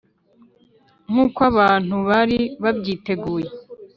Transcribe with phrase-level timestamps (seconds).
[1.11, 3.49] nkuko abantu bari babyiteguye,